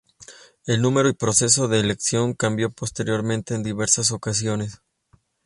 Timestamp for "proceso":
1.13-1.67